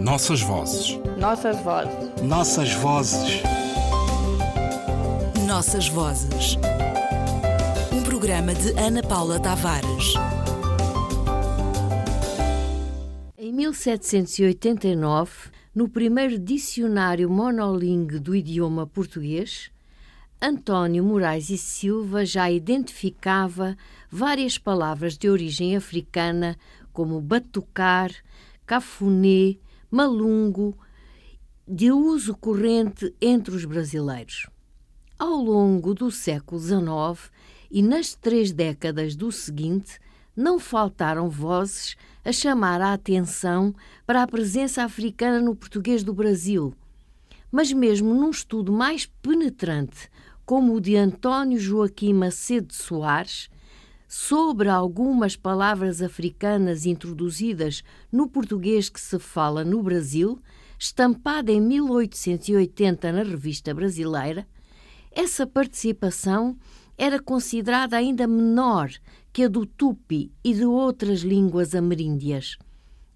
Nossas 0.00 0.40
vozes. 0.40 0.98
Nossas 1.18 1.60
vozes. 1.60 2.22
Nossas 2.22 2.72
vozes. 2.72 3.42
Nossas 5.46 5.88
vozes. 5.88 6.56
Um 7.92 8.02
programa 8.02 8.54
de 8.54 8.70
Ana 8.80 9.02
Paula 9.02 9.38
Tavares. 9.38 10.14
Em 13.36 13.52
1789, 13.52 15.50
no 15.74 15.86
primeiro 15.86 16.38
dicionário 16.38 17.28
monolingue 17.28 18.18
do 18.18 18.34
idioma 18.34 18.86
português, 18.86 19.70
António 20.40 21.04
Moraes 21.04 21.50
e 21.50 21.58
Silva 21.58 22.24
já 22.24 22.50
identificava 22.50 23.76
várias 24.10 24.56
palavras 24.56 25.18
de 25.18 25.28
origem 25.28 25.76
africana, 25.76 26.56
como 26.90 27.20
batucar, 27.20 28.10
cafuné, 28.64 29.56
malungo, 29.90 30.78
de 31.66 31.90
uso 31.90 32.36
corrente 32.36 33.14
entre 33.20 33.54
os 33.54 33.64
brasileiros. 33.64 34.48
Ao 35.18 35.36
longo 35.36 35.94
do 35.94 36.10
século 36.10 36.60
XIX 36.60 37.30
e 37.70 37.82
nas 37.82 38.14
três 38.14 38.52
décadas 38.52 39.14
do 39.14 39.30
seguinte, 39.30 39.98
não 40.36 40.58
faltaram 40.58 41.28
vozes 41.28 41.96
a 42.24 42.32
chamar 42.32 42.80
a 42.80 42.92
atenção 42.92 43.74
para 44.06 44.22
a 44.22 44.26
presença 44.26 44.82
africana 44.82 45.40
no 45.40 45.54
português 45.54 46.02
do 46.02 46.14
Brasil. 46.14 46.74
Mas, 47.50 47.72
mesmo 47.72 48.14
num 48.14 48.30
estudo 48.30 48.72
mais 48.72 49.06
penetrante 49.06 50.08
como 50.46 50.74
o 50.74 50.80
de 50.80 50.96
António 50.96 51.60
Joaquim 51.60 52.12
Macedo 52.12 52.74
Soares, 52.74 53.48
sobre 54.12 54.68
algumas 54.68 55.36
palavras 55.36 56.02
africanas 56.02 56.84
introduzidas 56.84 57.84
no 58.10 58.28
português 58.28 58.88
que 58.88 59.00
se 59.00 59.20
fala 59.20 59.64
no 59.64 59.80
Brasil, 59.84 60.42
estampada 60.76 61.52
em 61.52 61.60
1880 61.60 63.12
na 63.12 63.22
Revista 63.22 63.72
Brasileira, 63.72 64.48
essa 65.12 65.46
participação 65.46 66.56
era 66.98 67.22
considerada 67.22 67.96
ainda 67.96 68.26
menor 68.26 68.90
que 69.32 69.44
a 69.44 69.48
do 69.48 69.64
tupi 69.64 70.32
e 70.42 70.54
de 70.54 70.64
outras 70.64 71.20
línguas 71.20 71.72
ameríndias. 71.72 72.58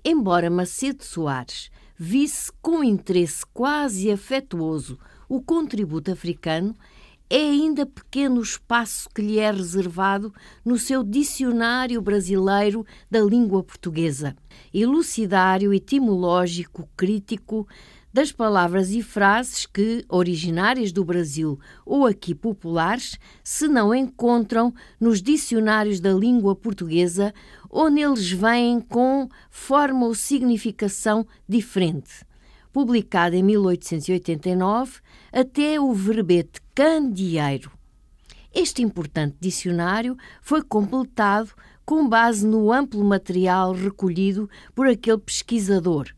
Embora 0.05 0.49
Macedo 0.49 1.03
Soares 1.03 1.73
visse 1.99 2.53
com 2.63 2.85
interesse 2.85 3.45
quase 3.53 4.13
afetuoso 4.13 4.97
o 5.29 5.43
contributo 5.43 6.13
africano, 6.13 6.73
é 7.31 7.39
ainda 7.39 7.87
pequeno 7.87 8.41
o 8.41 8.43
espaço 8.43 9.09
que 9.15 9.23
lhe 9.23 9.39
é 9.39 9.51
reservado 9.51 10.33
no 10.65 10.79
seu 10.79 11.03
Dicionário 11.03 12.01
Brasileiro 12.03 12.85
da 13.11 13.21
Língua 13.21 13.63
Portuguesa, 13.63 14.37
elucidário 14.73 15.73
etimológico 15.73 16.89
crítico 16.97 17.67
das 18.13 18.31
palavras 18.31 18.91
e 18.91 19.03
frases 19.03 19.67
que, 19.67 20.05
originárias 20.09 20.93
do 20.93 21.05
Brasil 21.05 21.59
ou 21.85 22.07
aqui 22.07 22.35
populares, 22.35 23.19
se 23.43 23.67
não 23.67 23.95
encontram 23.95 24.73
nos 25.01 25.21
dicionários 25.21 25.99
da 26.01 26.13
língua 26.13 26.55
portuguesa 26.55 27.35
ou 27.71 27.91
neles 27.91 28.31
vêm 28.31 28.81
com 28.81 29.29
forma 29.51 30.07
ou 30.07 30.15
significação 30.15 31.27
diferente 31.49 32.25
publicado 32.75 33.37
em 33.37 33.43
1889, 33.45 34.99
até 35.33 35.81
o 35.81 35.95
verbete 35.95 36.61
candeeiro. 36.75 37.71
Este 38.53 38.83
importante 38.83 39.37
dicionário 39.41 40.17
foi 40.43 40.61
completado 40.61 41.53
com 41.85 42.09
base 42.09 42.45
no 42.45 42.73
amplo 42.73 43.05
material 43.05 43.73
recolhido 43.73 44.51
por 44.75 44.89
aquele 44.89 45.19
pesquisador, 45.19 46.09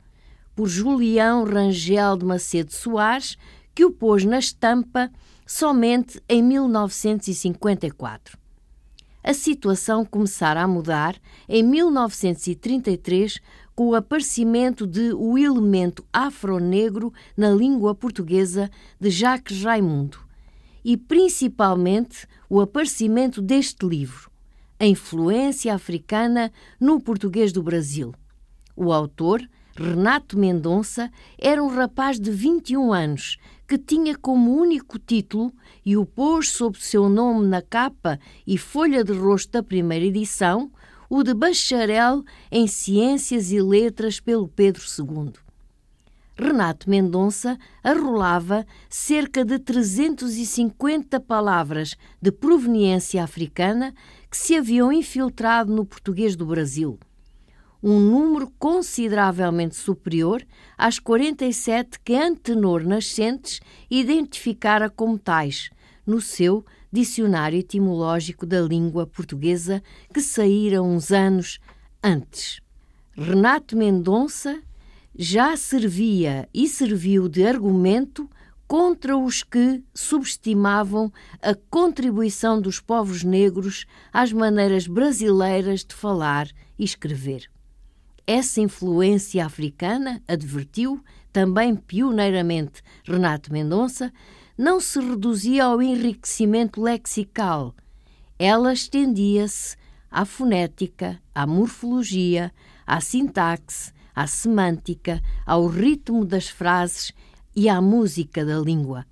por 0.55 0.67
Julião 0.67 1.45
Rangel 1.45 2.17
de 2.17 2.25
Macedo 2.25 2.73
Soares, 2.73 3.37
que 3.75 3.85
o 3.85 3.91
pôs 3.91 4.25
na 4.25 4.39
estampa 4.39 5.11
somente 5.47 6.23
em 6.27 6.43
1954. 6.43 8.39
A 9.27 9.35
situação 9.35 10.05
começara 10.05 10.63
a 10.63 10.69
mudar 10.69 11.17
em 11.49 11.61
1933 11.61 13.41
com 13.75 13.89
o 13.89 13.95
aparecimento 13.97 14.87
de 14.87 15.13
O 15.15 15.37
Elemento 15.37 16.07
Afro-Negro 16.13 17.13
na 17.37 17.51
Língua 17.51 17.93
Portuguesa 17.93 18.71
de 19.01 19.11
Jacques 19.11 19.65
Raimundo 19.65 20.21
e 20.85 20.97
principalmente 20.97 22.29
o 22.49 22.61
aparecimento 22.61 23.43
deste 23.43 23.85
livro, 23.85 24.31
A 24.79 24.87
Influência 24.87 25.75
Africana 25.75 26.53
no 26.79 27.01
Português 27.01 27.51
do 27.51 27.65
Brasil. 27.65 28.15
O 28.77 28.93
autor, 28.93 29.43
Renato 29.75 30.39
Mendonça, 30.39 31.11
era 31.37 31.61
um 31.61 31.67
rapaz 31.67 32.21
de 32.21 32.31
21 32.31 32.93
anos 32.93 33.39
que 33.67 33.77
tinha 33.77 34.17
como 34.17 34.57
único 34.57 34.99
título 34.99 35.53
e 35.85 35.97
o 35.97 36.07
pôs 36.07 36.51
sob 36.51 36.79
seu 36.81 37.09
nome 37.09 37.47
na 37.47 37.61
capa 37.61 38.19
e 38.47 38.57
folha 38.57 39.03
de 39.03 39.13
rosto 39.13 39.53
da 39.53 39.63
primeira 39.63 40.05
edição 40.05 40.71
o 41.09 41.23
de 41.23 41.35
bacharel 41.35 42.25
em 42.51 42.67
Ciências 42.67 43.53
e 43.53 43.61
Letras 43.61 44.21
pelo 44.21 44.49
Pedro 44.49 44.83
II. 44.83 45.33
Renato 46.39 46.91
Mendonça 46.91 47.59
arrolava 47.83 48.67
cerca 48.91 49.45
de 49.45 49.59
350 49.59 51.19
palavras 51.21 51.97
de 52.21 52.31
proveniência 52.31 53.25
africana 53.25 53.95
que 54.31 54.37
se 54.37 54.55
haviam 54.55 54.93
infiltrado 54.93 55.73
no 55.73 55.87
português 55.87 56.37
do 56.37 56.45
Brasil. 56.45 56.99
Um 57.83 58.01
número 58.01 58.51
consideravelmente 58.59 59.77
superior 59.77 60.45
às 60.77 60.99
47 60.99 62.01
que 62.01 62.15
Antenor 62.15 62.83
Nascentes 62.85 63.61
identificara 63.91 64.89
como 64.89 65.19
tais, 65.19 65.71
no 66.07 66.21
seu 66.21 66.65
Dicionário 66.91 67.59
Etimológico 67.59 68.47
da 68.47 68.61
Língua 68.61 69.07
Portuguesa, 69.07 69.83
que 70.15 70.21
saíra 70.21 70.83
uns 70.83 71.11
anos 71.11 71.59
antes. 72.03 72.61
Renato 73.17 73.77
Mendonça 73.77 74.63
já 75.19 75.57
servia 75.57 76.49
e 76.55 76.69
serviu 76.69 77.29
de 77.29 77.47
argumento 77.47 78.29
contra 78.67 79.17
os 79.17 79.43
que 79.43 79.83
subestimavam 79.95 81.13
a 81.41 81.55
contribuição 81.71 82.61
dos 82.61 82.81
povos 82.81 83.23
negros 83.23 83.87
às 84.13 84.33
maneiras 84.33 84.87
brasileiras 84.87 85.85
de 85.85 85.95
falar 85.95 86.49
e 86.79 86.85
escrever. 86.85 87.49
Essa 88.27 88.61
influência 88.61 89.47
africana, 89.47 90.21
advertiu 90.27 91.01
também 91.33 91.77
pioneiramente 91.77 92.83
Renato 93.05 93.53
Mendonça, 93.53 94.13
não 94.59 94.81
se 94.81 94.99
reduzia 94.99 95.67
ao 95.67 95.81
enriquecimento 95.81 96.83
lexical. 96.83 97.73
Ela 98.37 98.73
estendia-se 98.73 99.77
à 100.11 100.25
fonética, 100.25 101.23
à 101.33 101.47
morfologia, 101.47 102.53
à 102.85 103.01
sintaxe, 103.01 103.93
à 104.13 104.27
semântica, 104.27 105.23
ao 105.45 105.69
ritmo 105.69 106.25
das 106.25 106.49
frases 106.49 107.13
e 107.55 107.69
à 107.69 107.81
música 107.81 108.45
da 108.45 108.59
língua. 108.59 109.07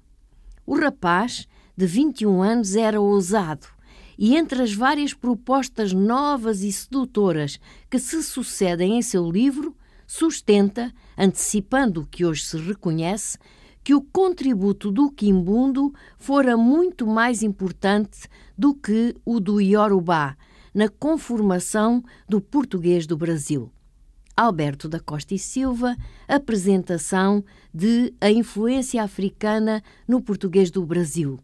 O 0.67 0.77
rapaz, 0.77 1.47
de 1.77 1.87
21 1.87 2.43
anos, 2.43 2.75
era 2.75 3.01
ousado 3.01 3.74
e, 4.19 4.37
entre 4.37 4.63
as 4.63 4.73
várias 4.73 5.13
propostas 5.13 5.93
novas 5.93 6.63
e 6.63 6.73
sedutoras 6.73 7.59
que 7.91 7.99
se 7.99 8.23
sucedem 8.23 8.97
em 8.97 9.03
seu 9.03 9.31
livro, 9.31 9.77
sustenta, 10.07 10.93
antecipando 11.17 12.03
o 12.03 12.07
que 12.07 12.25
hoje 12.25 12.45
se 12.45 12.57
reconhece, 12.57 13.39
que 13.83 13.95
o 13.95 14.01
contributo 14.01 14.91
do 14.91 15.11
Quimbundo 15.11 15.93
fora 16.19 16.57
muito 16.57 17.07
mais 17.07 17.43
importante 17.43 18.29
do 18.57 18.75
que 18.75 19.15
o 19.25 19.39
do 19.39 19.61
Iorubá 19.61 20.37
na 20.73 20.89
conformação 20.89 22.03
do 22.29 22.41
português 22.41 23.07
do 23.07 23.17
Brasil. 23.17 23.71
Alberto 24.37 24.89
da 24.89 24.99
Costa 24.99 25.35
e 25.35 25.39
Silva, 25.39 25.97
apresentação 26.27 27.45
de 27.73 28.13
A 28.21 28.31
Influência 28.31 29.03
Africana 29.03 29.83
no 30.09 30.21
Português 30.21 30.73
do 30.73 30.85
Brasil. 30.85 31.39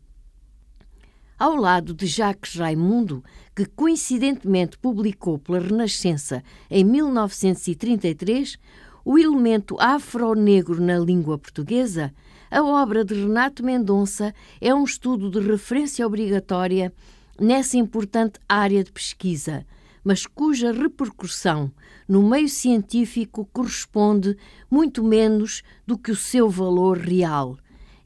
Ao 1.41 1.57
lado 1.57 1.95
de 1.95 2.07
Jacques 2.07 2.55
Raimundo, 2.57 3.25
que 3.57 3.65
coincidentemente 3.65 4.77
publicou 4.77 5.39
pela 5.39 5.59
Renascença 5.59 6.45
em 6.71 6.85
1933 6.85 8.59
o 9.07 9.19
elemento 9.19 9.75
afro-negro 9.81 10.83
na 10.83 10.99
língua 10.99 11.39
portuguesa, 11.39 12.13
a 12.51 12.63
obra 12.63 13.07
de 13.07 13.15
Renato 13.15 13.65
Mendonça 13.65 14.35
é 14.61 14.75
um 14.75 14.85
estudo 14.85 15.31
de 15.31 15.41
referência 15.41 16.07
obrigatória 16.07 16.93
nessa 17.41 17.79
importante 17.79 18.39
área 18.47 18.85
de 18.85 18.93
pesquisa, 18.93 19.65
mas 20.05 20.27
cuja 20.27 20.73
repercussão 20.73 21.73
no 22.07 22.23
meio 22.23 22.51
científico 22.51 23.49
corresponde 23.51 24.37
muito 24.71 25.03
menos 25.03 25.63
do 25.87 25.97
que 25.97 26.11
o 26.11 26.17
seu 26.17 26.51
valor 26.51 26.99
real, 26.99 27.57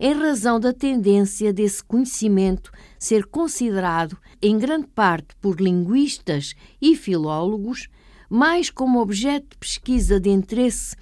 em 0.06 0.12
razão 0.12 0.61
da 0.61 0.71
tendência 0.71 1.51
desse 1.51 1.83
conhecimento 1.83 2.71
ser 2.99 3.25
considerado, 3.25 4.19
em 4.43 4.59
grande 4.59 4.87
parte 4.89 5.35
por 5.41 5.59
linguistas 5.59 6.55
e 6.79 6.95
filólogos, 6.95 7.89
mais 8.29 8.69
como 8.69 9.01
objeto 9.01 9.47
de 9.53 9.56
pesquisa 9.56 10.21
de 10.21 10.29
interesse 10.29 10.95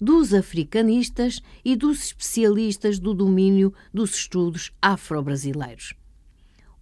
dos 0.00 0.32
africanistas 0.32 1.42
e 1.62 1.76
dos 1.76 2.06
especialistas 2.06 2.98
do 2.98 3.12
domínio 3.12 3.74
dos 3.92 4.14
estudos 4.14 4.72
afro-brasileiros. 4.80 5.92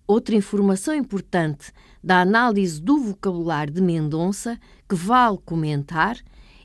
Outra 0.07 0.37
informação 0.37 0.95
importante 0.95 1.73
da 2.01 2.21
análise 2.21 2.81
do 2.81 3.01
vocabulário 3.01 3.75
de 3.75 3.83
Mendonça, 3.83 4.61
que 4.89 4.95
vale 4.95 5.39
comentar, 5.45 6.19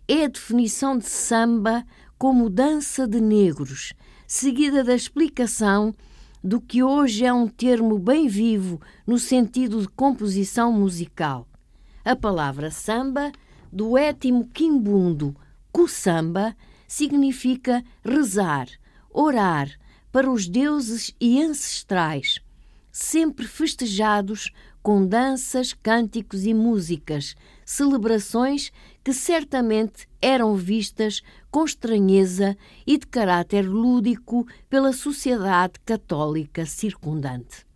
é 0.08 0.26
a 0.26 0.28
definição 0.28 0.96
de 0.96 1.10
samba 1.10 1.84
como 2.16 2.48
dança 2.48 3.08
de 3.08 3.20
negros, 3.20 3.94
seguida 4.30 4.84
da 4.84 4.94
explicação 4.94 5.92
do 6.44 6.62
que 6.62 6.84
hoje 6.84 7.26
é 7.26 7.34
um 7.34 7.48
termo 7.48 7.98
bem 7.98 8.28
vivo 8.28 8.80
no 9.06 9.18
sentido 9.18 9.82
de 9.82 9.88
composição 9.88 10.72
musical. 10.72 11.48
A 12.06 12.16
palavra 12.16 12.70
samba, 12.70 13.32
do 13.74 13.98
étimo 13.98 14.48
quimbundo 14.54 15.36
cuçamba, 15.72 16.56
significa 16.88 17.84
rezar, 18.06 18.68
orar 19.10 19.68
para 20.12 20.30
os 20.30 20.48
deuses 20.48 21.12
e 21.20 21.42
ancestrais, 21.42 22.40
sempre 22.92 23.48
festejados 23.48 24.52
com 24.90 25.06
danças, 25.06 25.72
cânticos 25.72 26.48
e 26.48 26.52
músicas, 26.52 27.36
celebrações 27.64 28.72
que 29.04 29.14
certamente 29.14 30.10
eram 30.20 30.56
vistas 30.56 31.22
com 31.52 31.64
estranheza 31.64 32.58
e 32.88 32.98
de 32.98 33.06
caráter 33.06 33.70
lúdico 33.70 34.48
pela 34.68 34.92
sociedade 34.92 35.74
católica 35.86 36.66
circundante. 36.66 37.68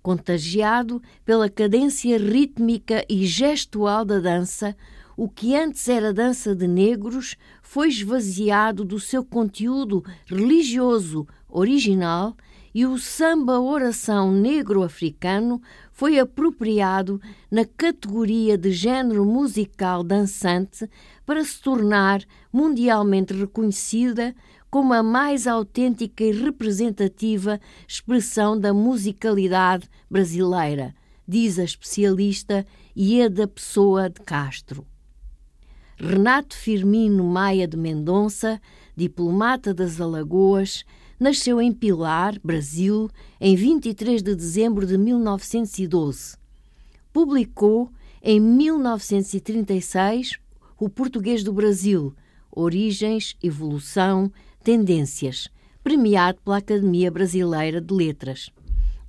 Contagiado 0.00 1.02
pela 1.22 1.50
cadência 1.50 2.16
rítmica 2.16 3.04
e 3.06 3.26
gestual 3.26 4.02
da 4.02 4.20
dança, 4.20 4.74
o 5.18 5.28
que 5.28 5.54
antes 5.54 5.86
era 5.86 6.14
dança 6.14 6.56
de 6.56 6.66
negros 6.66 7.36
foi 7.60 7.90
esvaziado 7.90 8.86
do 8.86 8.98
seu 8.98 9.22
conteúdo 9.22 10.02
religioso 10.24 11.28
original 11.46 12.34
e 12.74 12.86
o 12.86 12.98
samba-oração 12.98 14.32
negro-africano 14.32 15.60
foi 15.92 16.18
apropriado 16.18 17.20
na 17.50 17.64
categoria 17.64 18.56
de 18.56 18.72
género 18.72 19.24
musical 19.24 20.02
dançante 20.02 20.88
para 21.26 21.44
se 21.44 21.60
tornar 21.60 22.22
mundialmente 22.52 23.34
reconhecida 23.34 24.34
como 24.70 24.94
a 24.94 25.02
mais 25.02 25.46
autêntica 25.46 26.22
e 26.22 26.30
representativa 26.30 27.60
expressão 27.88 28.58
da 28.58 28.72
musicalidade 28.72 29.88
brasileira, 30.08 30.94
diz 31.26 31.58
a 31.58 31.64
especialista 31.64 32.64
Ieda 32.96 33.48
Pessoa 33.48 34.08
de 34.08 34.20
Castro. 34.20 34.86
Renato 35.96 36.56
Firmino 36.56 37.24
Maia 37.24 37.68
de 37.68 37.76
Mendonça, 37.76 38.60
diplomata 38.96 39.74
das 39.74 40.00
Alagoas, 40.00 40.84
nasceu 41.20 41.60
em 41.60 41.70
Pilar, 41.70 42.40
Brasil, 42.42 43.10
em 43.38 43.54
23 43.54 44.22
de 44.22 44.34
dezembro 44.34 44.86
de 44.86 44.96
1912. 44.96 46.38
Publicou 47.12 47.92
em 48.22 48.40
1936 48.40 50.38
O 50.78 50.88
Português 50.88 51.44
do 51.44 51.52
Brasil, 51.52 52.14
Origens, 52.50 53.36
Evolução, 53.42 54.32
Tendências, 54.64 55.50
premiado 55.84 56.40
pela 56.42 56.56
Academia 56.56 57.10
Brasileira 57.10 57.82
de 57.82 57.92
Letras. 57.92 58.50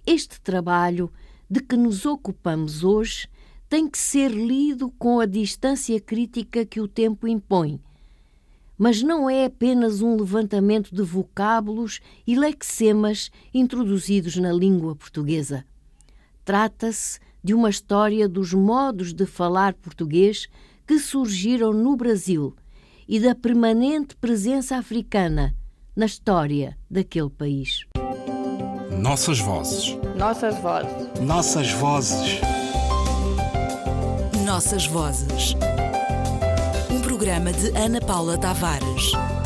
Este 0.06 0.42
trabalho 0.42 1.10
de 1.50 1.62
que 1.62 1.78
nos 1.78 2.06
ocupamos 2.06 2.84
hoje 2.84 3.30
tem 3.69 3.90
que 3.90 3.98
ser 3.98 4.31
lido 4.31 4.92
com 5.00 5.22
a 5.22 5.25
distância 5.25 5.98
crítica 6.02 6.66
que 6.66 6.81
o 6.81 6.90
tempo 6.90 7.25
impõe 7.25 7.80
mas 8.81 9.04
não 9.04 9.30
é 9.30 9.45
apenas 9.45 10.01
um 10.01 10.16
levantamento 10.16 10.89
de 10.89 11.04
vocábulos 11.04 12.00
e 12.25 12.36
lexemas 12.36 13.30
introduzidos 13.54 14.38
na 14.38 14.51
língua 14.51 14.95
portuguesa. 14.95 15.63
Trata-se 16.44 17.19
de 17.44 17.54
uma 17.54 17.69
história 17.69 18.28
dos 18.28 18.56
modos 18.56 19.13
de 19.13 19.28
falar 19.28 19.75
português 19.75 20.48
que 20.88 20.98
surgiram 20.98 21.72
no 21.72 21.95
Brasil 21.95 22.56
e 23.07 23.19
da 23.19 23.36
permanente 23.36 24.16
presença 24.16 24.78
africana 24.78 25.56
na 25.95 26.07
história 26.07 26.75
daquele 26.89 27.30
país. 27.30 27.86
Nossas 29.00 29.39
vozes. 29.39 29.95
Nossas 30.18 30.57
vozes. 30.60 31.19
Nossas 31.22 31.72
vozes. 31.74 32.42
Nossas 34.44 34.88
vozes 34.88 35.56
programa 36.99 37.51
de 37.51 37.71
Ana 37.77 38.01
Paula 38.01 38.38
Tavares. 38.38 39.40